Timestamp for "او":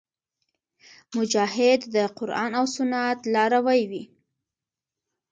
2.59-2.65